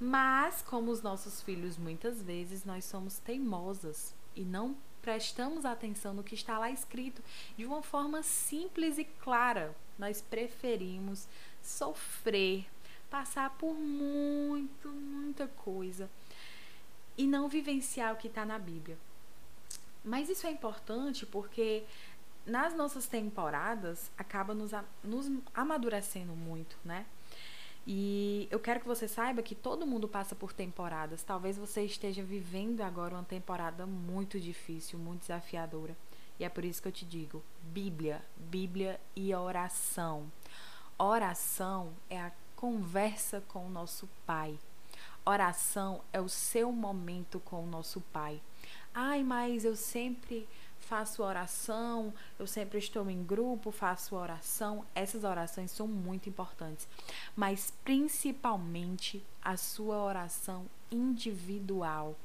Mas, 0.00 0.62
como 0.62 0.90
os 0.90 1.02
nossos 1.02 1.40
filhos, 1.42 1.78
muitas 1.78 2.22
vezes 2.22 2.64
nós 2.64 2.84
somos 2.84 3.18
teimosas 3.18 4.14
e 4.34 4.42
não 4.42 4.76
prestamos 5.00 5.64
atenção 5.64 6.14
no 6.14 6.24
que 6.24 6.34
está 6.34 6.58
lá 6.58 6.70
escrito 6.70 7.22
de 7.56 7.66
uma 7.66 7.82
forma 7.82 8.22
simples 8.22 8.98
e 8.98 9.04
clara. 9.04 9.76
Nós 9.98 10.22
preferimos 10.22 11.28
sofrer, 11.62 12.66
passar 13.10 13.50
por 13.50 13.74
muito, 13.74 14.88
muita 14.88 15.46
coisa 15.46 16.10
e 17.16 17.26
não 17.26 17.48
vivenciar 17.48 18.12
o 18.12 18.16
que 18.16 18.26
está 18.26 18.44
na 18.44 18.58
Bíblia. 18.58 18.98
Mas 20.04 20.28
isso 20.28 20.46
é 20.46 20.50
importante 20.50 21.24
porque 21.24 21.84
nas 22.46 22.74
nossas 22.74 23.06
temporadas 23.06 24.10
acaba 24.18 24.54
nos, 24.54 24.72
nos 25.02 25.30
amadurecendo 25.54 26.32
muito, 26.32 26.76
né? 26.84 27.06
E 27.86 28.48
eu 28.50 28.58
quero 28.58 28.80
que 28.80 28.86
você 28.86 29.06
saiba 29.06 29.42
que 29.42 29.54
todo 29.54 29.86
mundo 29.86 30.08
passa 30.08 30.34
por 30.34 30.52
temporadas. 30.52 31.22
Talvez 31.22 31.58
você 31.58 31.82
esteja 31.82 32.22
vivendo 32.22 32.80
agora 32.80 33.14
uma 33.14 33.24
temporada 33.24 33.86
muito 33.86 34.40
difícil, 34.40 34.98
muito 34.98 35.20
desafiadora. 35.20 35.94
E 36.38 36.44
é 36.44 36.48
por 36.48 36.64
isso 36.64 36.80
que 36.80 36.88
eu 36.88 36.92
te 36.92 37.04
digo: 37.04 37.42
Bíblia, 37.62 38.22
Bíblia 38.36 38.98
e 39.14 39.34
oração. 39.34 40.30
Oração 40.98 41.92
é 42.08 42.20
a 42.20 42.32
conversa 42.56 43.42
com 43.48 43.66
o 43.66 43.70
nosso 43.70 44.08
Pai. 44.24 44.58
Oração 45.26 46.02
é 46.12 46.20
o 46.20 46.28
seu 46.28 46.72
momento 46.72 47.38
com 47.40 47.62
o 47.62 47.66
nosso 47.66 48.00
Pai. 48.12 48.40
Ai, 48.94 49.24
mas 49.24 49.64
eu 49.64 49.74
sempre 49.74 50.46
faço 50.78 51.22
oração, 51.22 52.14
eu 52.38 52.46
sempre 52.46 52.78
estou 52.78 53.10
em 53.10 53.24
grupo, 53.24 53.72
faço 53.72 54.14
oração. 54.14 54.84
Essas 54.94 55.24
orações 55.24 55.72
são 55.72 55.88
muito 55.88 56.28
importantes, 56.28 56.86
mas 57.34 57.72
principalmente 57.82 59.20
a 59.42 59.56
sua 59.56 60.02
oração 60.02 60.66
individual, 60.92 62.16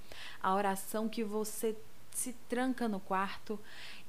a 0.44 0.54
oração 0.54 1.10
que 1.10 1.24
você 1.24 1.76
se 2.12 2.34
tranca 2.48 2.88
no 2.88 3.00
quarto 3.00 3.60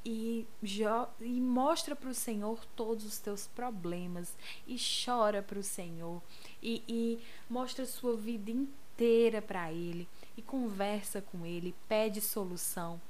e, 0.05 0.47
e 0.63 1.41
mostra 1.41 1.95
para 1.95 2.11
o 2.11 2.15
Senhor 2.15 2.65
todos 2.77 3.05
os 3.05 3.19
teus 3.19 3.47
problemas 3.47 4.35
e 4.67 4.77
chora 4.77 5.43
para 5.43 5.59
o 5.59 5.63
Senhor 5.63 6.21
e, 6.63 6.83
e 6.89 7.19
mostra 7.49 7.85
a 7.85 7.89
sua 7.89 8.17
vida 8.17 8.51
inteira 8.51 9.41
para 9.41 9.73
Ele 9.73 10.09
e 10.41 10.43
conversa 10.43 11.21
com 11.21 11.45
Ele, 11.45 11.75
pede 11.87 12.21
solução. 12.21 13.01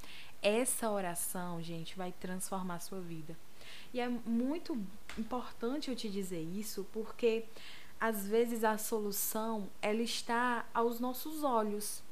Essa 0.43 0.91
oração, 0.91 1.63
gente, 1.63 1.97
vai 1.97 2.13
transformar 2.13 2.77
a 2.77 2.81
sua 2.81 3.01
vida. 3.01 3.37
E 3.95 4.01
é 4.01 4.09
muito 4.09 4.77
importante 5.17 5.91
eu 5.91 5.97
te 5.97 6.09
dizer 6.09 6.43
isso, 6.43 6.85
porque 6.93 7.45
às 8.01 8.27
vezes 8.27 8.65
a 8.65 8.77
solução 8.77 9.69
ela 9.81 10.03
está 10.03 10.65
aos 10.75 10.99
nossos 10.99 11.45
olhos. 11.45 12.03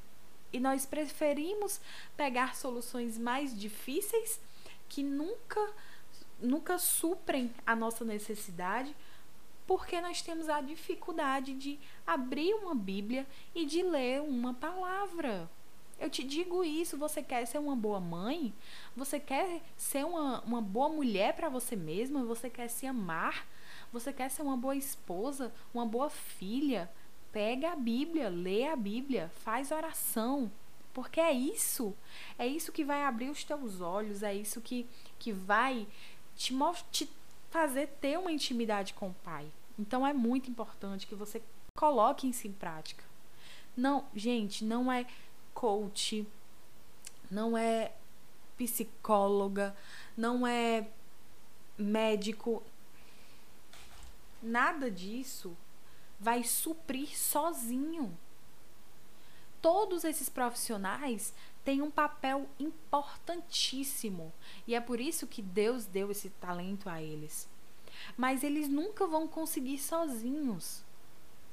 E 0.52 0.60
nós 0.60 0.86
preferimos 0.86 1.80
pegar 2.16 2.54
soluções 2.54 3.18
mais 3.18 3.58
difíceis 3.58 4.40
que 4.88 5.02
nunca 5.02 5.60
nunca 6.40 6.78
suprem 6.78 7.52
a 7.66 7.74
nossa 7.74 8.04
necessidade, 8.04 8.94
porque 9.68 10.00
nós 10.00 10.22
temos 10.22 10.48
a 10.48 10.62
dificuldade 10.62 11.52
de 11.52 11.78
abrir 12.06 12.54
uma 12.54 12.74
Bíblia 12.74 13.26
e 13.54 13.66
de 13.66 13.82
ler 13.82 14.22
uma 14.22 14.54
palavra. 14.54 15.46
Eu 16.00 16.08
te 16.08 16.24
digo 16.24 16.64
isso, 16.64 16.96
você 16.96 17.22
quer 17.22 17.46
ser 17.46 17.58
uma 17.58 17.76
boa 17.76 18.00
mãe? 18.00 18.54
Você 18.96 19.20
quer 19.20 19.60
ser 19.76 20.06
uma, 20.06 20.40
uma 20.40 20.62
boa 20.62 20.88
mulher 20.88 21.34
para 21.34 21.50
você 21.50 21.76
mesma? 21.76 22.24
Você 22.24 22.48
quer 22.48 22.68
se 22.68 22.86
amar? 22.86 23.46
Você 23.92 24.10
quer 24.10 24.30
ser 24.30 24.40
uma 24.40 24.56
boa 24.56 24.74
esposa? 24.74 25.52
Uma 25.74 25.84
boa 25.84 26.08
filha? 26.08 26.90
Pega 27.30 27.72
a 27.72 27.76
Bíblia, 27.76 28.30
lê 28.30 28.66
a 28.66 28.74
Bíblia, 28.74 29.30
faz 29.44 29.70
oração. 29.70 30.50
Porque 30.94 31.20
é 31.20 31.32
isso. 31.32 31.94
É 32.38 32.46
isso 32.46 32.72
que 32.72 32.84
vai 32.84 33.04
abrir 33.04 33.28
os 33.28 33.44
teus 33.44 33.82
olhos, 33.82 34.22
é 34.22 34.34
isso 34.34 34.62
que, 34.62 34.86
que 35.18 35.30
vai 35.30 35.86
te, 36.38 36.54
te 36.90 37.10
fazer 37.50 37.88
ter 38.00 38.18
uma 38.18 38.32
intimidade 38.32 38.94
com 38.94 39.08
o 39.08 39.14
Pai. 39.14 39.50
Então 39.78 40.06
é 40.06 40.12
muito 40.12 40.50
importante 40.50 41.06
que 41.06 41.14
você 41.14 41.42
coloque 41.74 42.28
isso 42.28 42.46
em 42.46 42.52
prática. 42.52 43.04
Não, 43.76 44.06
gente, 44.14 44.64
não 44.64 44.90
é 44.90 45.06
coach, 45.54 46.26
não 47.30 47.56
é 47.56 47.92
psicóloga, 48.56 49.76
não 50.16 50.46
é 50.46 50.88
médico. 51.76 52.62
Nada 54.42 54.90
disso 54.90 55.56
vai 56.18 56.42
suprir 56.42 57.16
sozinho. 57.16 58.16
Todos 59.62 60.04
esses 60.04 60.28
profissionais 60.28 61.32
têm 61.68 61.82
um 61.82 61.90
papel 61.90 62.48
importantíssimo 62.58 64.32
e 64.66 64.74
é 64.74 64.80
por 64.80 64.98
isso 64.98 65.26
que 65.26 65.42
Deus 65.42 65.84
deu 65.84 66.10
esse 66.10 66.30
talento 66.30 66.88
a 66.88 67.02
eles. 67.02 67.46
Mas 68.16 68.42
eles 68.42 68.70
nunca 68.70 69.06
vão 69.06 69.28
conseguir 69.28 69.76
sozinhos. 69.76 70.82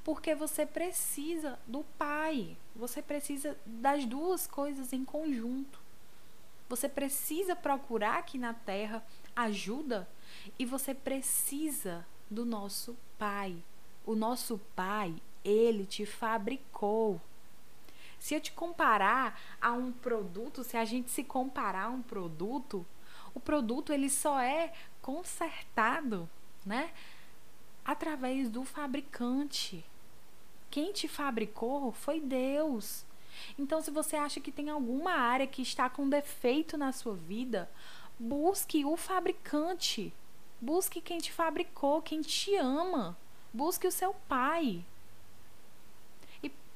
Porque 0.05 0.33
você 0.33 0.65
precisa 0.65 1.59
do 1.67 1.83
pai. 1.97 2.55
Você 2.77 3.01
precisa 3.01 3.57
das 3.65 4.05
duas 4.05 4.47
coisas 4.47 4.93
em 4.93 5.03
conjunto. 5.03 5.81
Você 6.69 6.87
precisa 6.87 7.53
procurar 7.53 8.19
aqui 8.19 8.37
na 8.37 8.53
terra 8.53 9.05
ajuda 9.35 10.07
e 10.57 10.65
você 10.65 10.93
precisa 10.93 12.07
do 12.31 12.45
nosso 12.45 12.95
pai. 13.19 13.61
O 14.05 14.15
nosso 14.15 14.61
pai, 14.77 15.21
ele 15.43 15.85
te 15.85 16.05
fabricou. 16.05 17.19
Se 18.25 18.33
eu 18.33 18.41
te 18.41 18.51
comparar 18.53 19.39
a 19.61 19.71
um 19.73 19.91
produto, 19.91 20.63
se 20.63 20.75
a 20.75 20.83
gente 20.83 21.11
se 21.11 21.23
comparar 21.23 21.83
a 21.83 21.89
um 21.89 22.01
produto, 22.01 22.83
o 23.35 23.39
produto 23.39 23.93
ele 23.93 24.09
só 24.09 24.39
é 24.39 24.73
consertado, 24.99 26.27
né? 26.65 26.91
Através 27.85 28.49
do 28.49 28.65
fabricante. 28.65 29.85
Quem 30.71 30.91
te 30.91 31.07
fabricou 31.07 31.91
foi 31.91 32.19
Deus. 32.19 33.05
Então, 33.59 33.79
se 33.79 33.91
você 33.91 34.15
acha 34.15 34.39
que 34.39 34.51
tem 34.51 34.71
alguma 34.71 35.11
área 35.11 35.45
que 35.45 35.61
está 35.61 35.87
com 35.87 36.09
defeito 36.09 36.79
na 36.79 36.91
sua 36.91 37.13
vida, 37.13 37.69
busque 38.17 38.83
o 38.83 38.97
fabricante. 38.97 40.11
Busque 40.59 40.99
quem 40.99 41.19
te 41.19 41.31
fabricou, 41.31 42.01
quem 42.01 42.21
te 42.21 42.55
ama. 42.55 43.15
Busque 43.53 43.85
o 43.85 43.91
seu 43.91 44.15
pai. 44.27 44.83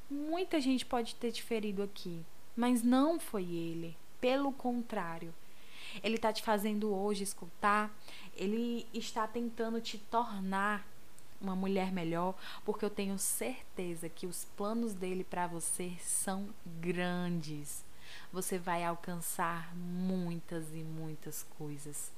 Muita 0.10 0.60
gente 0.60 0.86
pode 0.86 1.14
ter 1.16 1.32
te 1.32 1.44
ferido 1.44 1.84
aqui, 1.84 2.26
mas 2.56 2.82
não 2.82 3.20
foi 3.20 3.44
ele. 3.44 3.96
Pelo 4.20 4.52
contrário, 4.52 5.34
ele 6.04 6.16
está 6.16 6.34
te 6.34 6.42
fazendo 6.42 6.94
hoje 6.94 7.24
escutar, 7.24 7.96
ele 8.36 8.88
está 8.94 9.28
tentando 9.28 9.80
te 9.80 9.98
tornar 9.98 10.86
uma 11.40 11.56
mulher 11.56 11.92
melhor, 11.92 12.36
porque 12.66 12.84
eu 12.84 12.90
tenho 12.90 13.18
certeza 13.18 14.10
que 14.10 14.26
os 14.28 14.46
planos 14.58 14.94
dele 14.94 15.24
para 15.24 15.48
você 15.48 15.96
são 16.00 16.50
grandes. 16.66 17.86
Você 18.34 18.58
vai 18.58 18.84
alcançar 18.84 19.76
muitas 19.76 20.74
e 20.74 20.84
muitas 20.84 21.44
coisas. 21.58 22.12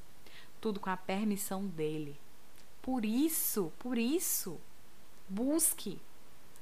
Tudo 0.59 0.79
com 0.79 0.89
a 0.89 0.97
permissão 0.97 1.67
dele. 1.67 2.17
Por 2.81 3.05
isso, 3.05 3.71
por 3.77 3.97
isso, 3.97 4.59
busque. 5.29 5.99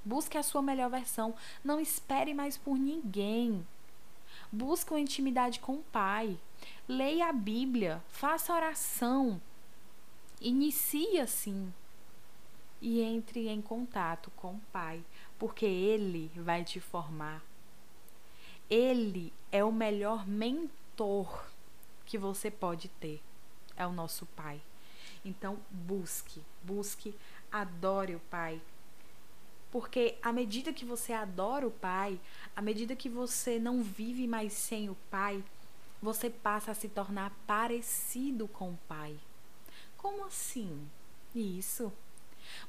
Busque 0.04 0.38
a 0.38 0.44
sua 0.44 0.62
melhor 0.62 0.90
versão. 0.90 1.36
Não 1.64 1.80
espere 1.80 2.34
mais 2.34 2.58
por 2.58 2.78
ninguém. 2.78 3.66
Busque 4.52 4.92
uma 4.92 5.00
intimidade 5.00 5.60
com 5.60 5.74
o 5.74 5.84
Pai. 5.92 6.38
Leia 6.88 7.30
a 7.30 7.34
Bíblia. 7.34 8.02
Faça 8.10 8.54
oração. 8.54 9.42
Inicie 10.42 11.20
assim 11.20 11.74
e 12.82 13.02
entre 13.02 13.48
em 13.48 13.62
contato 13.62 14.32
com 14.36 14.54
o 14.54 14.62
Pai, 14.72 15.04
porque 15.38 15.66
Ele 15.66 16.32
vai 16.36 16.64
te 16.64 16.80
formar. 16.80 17.44
Ele 18.70 19.34
é 19.52 19.64
o 19.64 19.72
melhor 19.72 20.28
mentor 20.28 21.48
que 22.06 22.18
você 22.18 22.50
pode 22.50 22.88
ter. 22.88 23.22
É 23.76 23.86
o 23.86 23.92
nosso 23.92 24.26
Pai. 24.28 24.62
Então, 25.24 25.58
busque, 25.70 26.42
busque, 26.64 27.16
adore 27.52 28.16
o 28.16 28.20
Pai. 28.32 28.62
Porque 29.72 30.18
à 30.22 30.32
medida 30.32 30.74
que 30.74 30.86
você 30.86 31.14
adora 31.14 31.68
o 31.68 31.72
Pai, 31.72 32.20
à 32.56 32.62
medida 32.62 32.96
que 32.96 33.10
você 33.10 33.60
não 33.60 33.84
vive 33.84 34.28
mais 34.28 34.54
sem 34.54 34.90
o 34.90 34.96
Pai, 35.12 35.44
você 36.02 36.30
passa 36.30 36.72
a 36.72 36.76
se 36.76 36.88
tornar 36.88 37.32
parecido 37.46 38.48
com 38.48 38.72
o 38.72 38.80
Pai. 38.88 39.16
Como 39.98 40.26
assim? 40.26 40.88
Isso. 41.36 41.92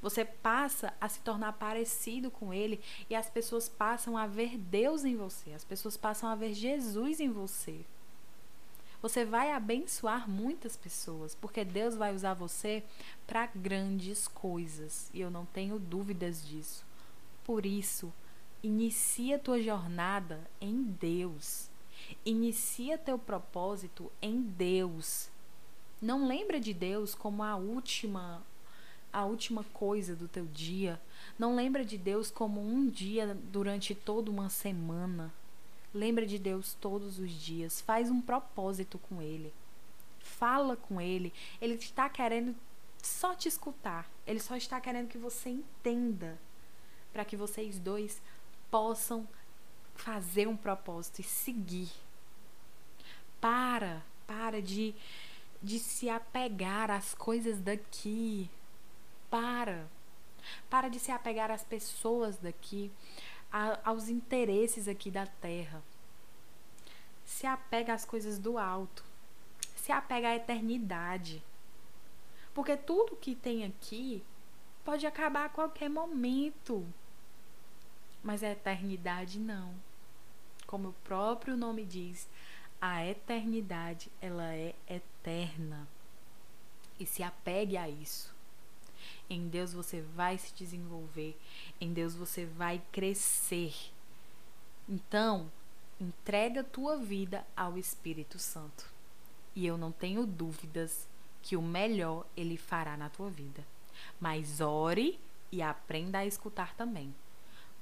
Você 0.03 0.25
passa 0.25 0.93
a 1.01 1.09
se 1.09 1.21
tornar 1.21 1.55
parecido 1.55 2.31
com 2.31 2.53
ele 2.53 2.81
e 3.09 3.15
as 3.15 3.31
pessoas 3.31 3.69
passam 3.69 4.17
a 4.17 4.27
ver 4.27 4.59
Deus 4.59 5.05
em 5.05 5.17
você, 5.17 5.53
as 5.53 5.65
pessoas 5.65 5.97
passam 5.97 6.29
a 6.29 6.35
ver 6.35 6.53
Jesus 6.53 7.19
em 7.19 7.31
você. 7.31 7.85
Você 9.01 9.25
vai 9.25 9.53
abençoar 9.53 10.29
muitas 10.29 10.77
pessoas, 10.77 11.35
porque 11.35 11.65
Deus 11.65 11.95
vai 11.95 12.15
usar 12.15 12.35
você 12.35 12.85
para 13.27 13.47
grandes 13.47 14.29
coisas, 14.29 15.11
e 15.15 15.23
eu 15.23 15.31
não 15.31 15.47
tenho 15.47 15.79
dúvidas 15.79 16.47
disso. 16.47 16.85
Por 17.45 17.67
isso, 17.67 18.13
inicia 18.63 19.39
tua 19.39 19.61
jornada 19.61 20.49
em 20.61 20.83
Deus. 20.83 21.69
Inicia 22.25 22.99
teu 22.99 23.19
propósito 23.19 24.11
em 24.21 24.41
Deus. 24.43 25.29
Não 26.01 26.27
lembra 26.27 26.59
de 26.61 26.73
Deus 26.73 27.15
como 27.15 27.43
a 27.43 27.57
última 27.57 28.43
a 29.13 29.25
última 29.25 29.65
coisa 29.73 30.15
do 30.15 30.29
teu 30.29 30.47
dia. 30.47 31.01
Não 31.39 31.57
lembra 31.57 31.85
de 31.85 31.99
Deus 31.99 32.31
como 32.31 32.61
um 32.61 32.89
dia 32.89 33.37
durante 33.51 33.95
toda 33.95 34.31
uma 34.31 34.49
semana. 34.49 35.33
Lembra 35.93 36.25
de 36.25 36.39
Deus 36.39 36.75
todos 36.81 37.19
os 37.19 37.31
dias. 37.33 37.81
Faz 37.81 38.09
um 38.11 38.21
propósito 38.21 38.99
com 38.99 39.21
Ele. 39.21 39.53
fala 40.21 40.77
com 40.77 41.01
ele, 41.01 41.33
ele 41.61 41.75
está 41.75 42.09
querendo 42.09 42.55
só 43.03 43.35
te 43.35 43.49
escutar. 43.49 44.09
Ele 44.27 44.41
só 44.41 44.57
está 44.57 44.81
querendo 44.81 45.09
que 45.09 45.19
você 45.19 45.51
entenda 45.51 46.39
para 47.13 47.25
que 47.25 47.37
vocês 47.37 47.79
dois 47.79 48.21
possam 48.71 49.27
fazer 49.95 50.47
um 50.49 50.57
propósito 50.57 51.21
e 51.21 51.25
seguir. 51.25 51.91
Para, 53.41 54.03
para 54.27 54.61
de 54.61 54.95
de 55.63 55.79
se 55.79 56.09
apegar 56.09 56.91
às 56.91 57.15
coisas 57.15 57.61
daqui. 57.61 58.51
Para. 59.29 59.87
Para 60.69 60.89
de 60.89 60.99
se 60.99 61.13
apegar 61.13 61.51
às 61.51 61.63
pessoas 61.63 62.39
daqui, 62.39 62.91
a, 63.53 63.79
aos 63.85 64.09
interesses 64.09 64.89
aqui 64.89 65.11
da 65.11 65.27
terra. 65.27 65.83
Se 67.25 67.47
apega 67.47 67.93
às 67.93 68.05
coisas 68.05 68.39
do 68.39 68.57
alto. 68.57 69.05
Se 69.77 69.93
apega 69.93 70.29
à 70.29 70.37
eternidade. 70.37 71.43
Porque 72.55 72.77
tudo 72.77 73.17
que 73.17 73.35
tem 73.35 73.65
aqui 73.65 74.25
pode 74.85 75.07
acabar 75.07 75.45
a 75.45 75.51
qualquer 75.51 75.89
momento. 75.89 76.87
Mas 78.23 78.43
a 78.43 78.51
eternidade 78.51 79.39
não. 79.39 79.75
Como 80.67 80.89
o 80.89 80.95
próprio 81.05 81.57
nome 81.57 81.85
diz, 81.85 82.29
a 82.81 83.05
eternidade, 83.05 84.11
ela 84.21 84.55
é 84.55 84.75
eterna. 84.89 85.87
E 86.99 87.07
se 87.07 87.23
apegue 87.23 87.77
a 87.77 87.89
isso. 87.89 88.35
Em 89.29 89.49
Deus 89.49 89.73
você 89.73 90.01
vai 90.01 90.37
se 90.39 90.53
desenvolver, 90.55 91.39
em 91.81 91.93
Deus 91.93 92.15
você 92.15 92.45
vai 92.45 92.83
crescer. 92.91 93.75
Então, 94.89 95.51
entrega 96.01 96.65
tua 96.65 96.97
vida 96.97 97.47
ao 97.57 97.79
Espírito 97.79 98.39
Santo. 98.39 98.91
E 99.55 99.67
eu 99.67 99.79
não 99.79 99.93
tenho 99.93 100.27
dúvidas 100.27 101.07
que 101.43 101.57
o 101.57 101.63
melhor 101.63 102.27
ele 102.37 102.57
fará 102.57 102.97
na 102.97 103.09
tua 103.09 103.31
vida. 103.31 103.65
Mas 104.19 104.61
ore 104.61 105.19
e 105.53 105.63
aprenda 105.63 106.19
a 106.19 106.27
escutar 106.27 106.75
também. 106.75 107.15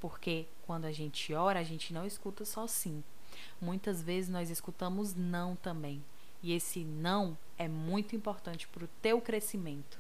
Porque 0.01 0.47
quando 0.67 0.85
a 0.85 0.93
gente 0.93 1.33
ora, 1.35 1.61
a 1.61 1.65
gente 1.65 1.93
não 1.93 2.07
escuta 2.07 2.45
só 2.45 2.67
sim. 2.67 3.03
Muitas 3.61 4.03
vezes 4.03 4.31
nós 4.31 4.51
escutamos 4.51 5.15
não 5.15 5.57
também. 5.57 6.03
E 6.43 6.53
esse 6.53 6.81
não 6.81 7.37
é 7.57 7.67
muito 7.67 8.15
importante 8.15 8.69
para 8.69 8.85
o 8.85 8.89
teu 9.03 9.21
crescimento. 9.21 9.99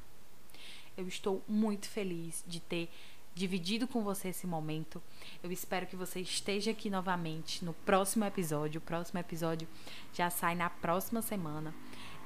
Eu 0.96 1.08
estou 1.08 1.42
muito 1.48 1.88
feliz 1.88 2.44
de 2.46 2.61
ter 2.61 2.88
dividido 3.34 3.87
com 3.87 4.02
você 4.02 4.28
esse 4.28 4.46
momento. 4.46 5.00
Eu 5.42 5.52
espero 5.52 5.87
que 5.87 5.94
você 5.94 6.20
esteja 6.20 6.72
aqui 6.72 6.90
novamente 6.90 7.64
no 7.64 7.72
próximo 7.72 8.24
episódio. 8.24 8.80
O 8.80 8.82
próximo 8.82 9.20
episódio 9.20 9.68
já 10.12 10.28
sai 10.28 10.54
na 10.54 10.68
próxima 10.68 11.22
semana. 11.22 11.72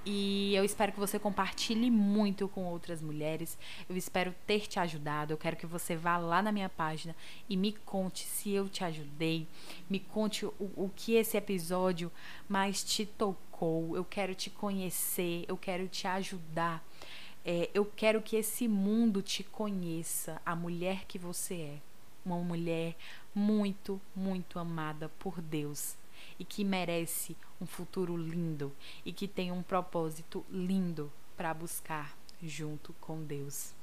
E 0.04 0.52
eu 0.54 0.64
espero 0.64 0.92
que 0.92 0.98
você 0.98 1.16
compartilhe 1.16 1.90
muito 1.90 2.48
com 2.48 2.64
outras 2.64 3.00
mulheres. 3.00 3.56
Eu 3.88 3.96
espero 3.96 4.34
ter 4.46 4.66
te 4.66 4.80
ajudado. 4.80 5.32
Eu 5.32 5.38
quero 5.38 5.56
que 5.56 5.66
você 5.66 5.94
vá 5.94 6.16
lá 6.16 6.42
na 6.42 6.50
minha 6.50 6.68
página 6.68 7.14
e 7.48 7.56
me 7.56 7.72
conte 7.72 8.24
se 8.24 8.50
eu 8.50 8.68
te 8.68 8.82
ajudei. 8.82 9.46
Me 9.88 10.00
conte 10.00 10.44
o, 10.44 10.54
o 10.58 10.90
que 10.94 11.14
esse 11.14 11.36
episódio 11.36 12.10
mais 12.48 12.82
te 12.82 13.06
tocou. 13.06 13.96
Eu 13.96 14.04
quero 14.04 14.34
te 14.34 14.50
conhecer. 14.50 15.44
Eu 15.46 15.56
quero 15.56 15.86
te 15.86 16.08
ajudar. 16.08 16.84
É, 17.44 17.70
eu 17.72 17.84
quero 17.84 18.20
que 18.20 18.36
esse 18.36 18.66
mundo 18.66 19.22
te 19.22 19.42
conheça, 19.42 20.40
a 20.46 20.54
mulher 20.54 21.04
que 21.06 21.18
você 21.18 21.54
é. 21.54 21.78
Uma 22.24 22.38
mulher 22.38 22.96
muito, 23.34 24.00
muito 24.14 24.58
amada 24.58 25.08
por 25.18 25.40
Deus 25.40 25.96
e 26.38 26.44
que 26.44 26.64
merece 26.64 27.36
um 27.60 27.66
futuro 27.66 28.16
lindo 28.16 28.72
e 29.04 29.12
que 29.12 29.28
tem 29.28 29.52
um 29.52 29.62
propósito 29.62 30.44
lindo 30.50 31.12
para 31.36 31.54
buscar 31.54 32.16
junto 32.42 32.92
com 32.94 33.22
Deus. 33.22 33.74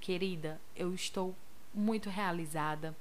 Querida, 0.00 0.60
eu 0.76 0.94
estou 0.94 1.34
muito 1.74 2.08
realizada. 2.08 2.96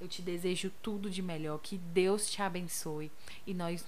Eu 0.00 0.06
te 0.06 0.22
desejo 0.22 0.72
tudo 0.80 1.10
de 1.10 1.20
melhor, 1.20 1.58
que 1.58 1.76
Deus 1.76 2.30
te 2.30 2.40
abençoe 2.40 3.10
e 3.44 3.52
nós 3.52 3.84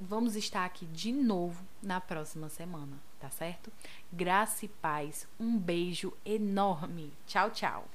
vamos 0.00 0.34
estar 0.34 0.64
aqui 0.64 0.86
de 0.86 1.12
novo 1.12 1.62
na 1.82 2.00
próxima 2.00 2.48
semana, 2.48 2.98
tá 3.20 3.30
certo? 3.30 3.70
Graça 4.10 4.64
e 4.64 4.68
paz. 4.68 5.28
Um 5.38 5.58
beijo 5.58 6.12
enorme. 6.24 7.12
Tchau, 7.26 7.50
tchau. 7.50 7.86